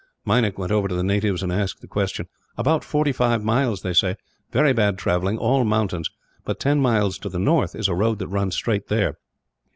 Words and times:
Meinik 0.25 0.57
went 0.57 0.71
over 0.71 0.87
to 0.87 0.95
the 0.95 1.03
natives 1.03 1.43
and 1.43 1.51
asked 1.51 1.81
the 1.81 1.85
question. 1.87 2.25
"About 2.57 2.83
forty 2.83 3.11
five 3.11 3.43
miles, 3.43 3.83
they 3.83 3.93
say; 3.93 4.15
very 4.51 4.73
bad 4.73 4.97
travelling; 4.97 5.37
all 5.37 5.63
mountains, 5.63 6.09
but 6.43 6.59
ten 6.59 6.79
miles 6.79 7.19
to 7.19 7.29
the 7.29 7.37
north 7.37 7.75
is 7.75 7.87
a 7.87 7.93
road 7.93 8.17
that 8.17 8.27
runs 8.29 8.55
straight 8.55 8.87
there." 8.87 9.19